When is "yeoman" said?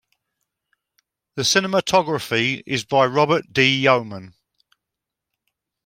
3.83-4.33